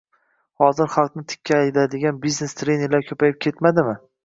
[0.63, 3.99] hozir xalqni tikka aldaydigan "biznes trener"lar ko‘payib ketmadimi?